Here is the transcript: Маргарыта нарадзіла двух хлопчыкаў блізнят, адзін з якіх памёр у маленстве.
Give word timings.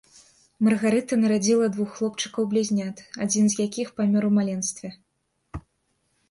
Маргарыта 0.67 1.19
нарадзіла 1.23 1.67
двух 1.75 1.89
хлопчыкаў 1.97 2.47
блізнят, 2.53 2.97
адзін 3.27 3.45
з 3.55 3.69
якіх 3.69 3.93
памёр 4.01 4.23
у 4.31 4.33
маленстве. 4.41 4.89